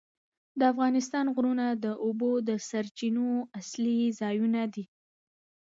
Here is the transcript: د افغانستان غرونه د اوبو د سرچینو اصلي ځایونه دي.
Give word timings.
د 0.59 0.61
افغانستان 0.73 1.25
غرونه 1.35 1.65
د 1.83 1.85
اوبو 2.05 2.31
د 2.47 2.49
سرچینو 2.69 3.27
اصلي 3.59 3.99
ځایونه 4.19 4.61
دي. 4.73 4.85